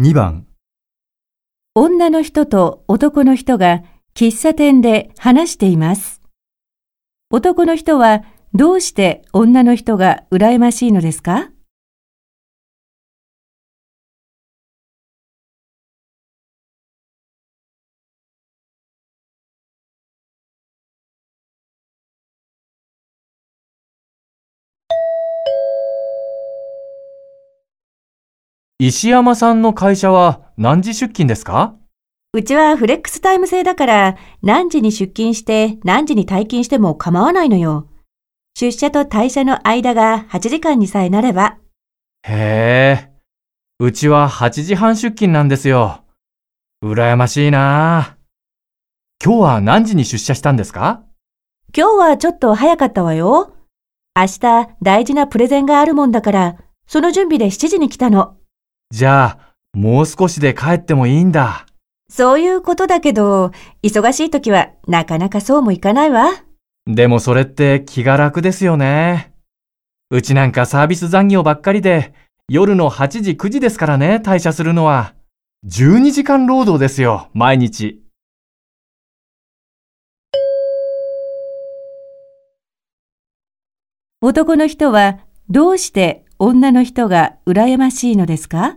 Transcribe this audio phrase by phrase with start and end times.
[0.00, 0.48] 2番、
[1.76, 6.20] 女の人と男の人が喫茶店で話しています。
[7.30, 11.52] 男の人はどうして女の人が羨ましいのですか？
[28.80, 31.76] 石山さんの会社は何時出勤ですか？
[32.32, 37.88] うちはフレックスタイム制だから何時に出勤して何時に退勤しても構わないのよ。
[38.58, 41.58] 出社と退社の間が8時間にさえなれば。
[42.24, 43.12] へえ。
[43.78, 46.02] うちは8時半出勤なんですよ。
[46.82, 48.16] 羨ましいなあ
[49.24, 51.04] 今日は何時に出社したんですか？
[51.72, 53.54] 今日はちょっと早かったわよ。
[54.16, 56.56] 明日大事なプレゼンがあるもんだから、
[56.88, 58.36] その準備で7時に来たの。
[58.90, 61.66] じゃあ、もう少しで帰ってもいいんだ。
[62.08, 63.50] そういうことだけど、
[63.82, 66.30] 忙しい時はなかなかそうもいかないわ。
[66.86, 69.32] でもそれって気が楽ですよね。
[70.10, 72.14] うちなんかサービス残業ばっかりで、
[72.48, 75.14] 夜の8時9時ですからね、退社するのは。
[75.66, 78.02] 12時間労働ですよ、毎日。
[84.20, 88.76] 男の人はどうして女の人が羨ましいのですか？